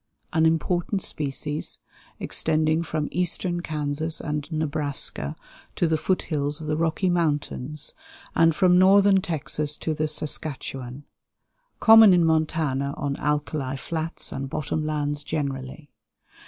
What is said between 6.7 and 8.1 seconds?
Rocky Mountains,